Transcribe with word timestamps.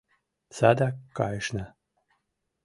—Садак 0.57 0.95
кайышна. 1.17 1.65